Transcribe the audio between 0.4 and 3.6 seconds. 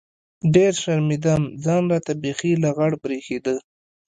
ډېر شرمېدم ځان راته بيخي لغړ بريښېده.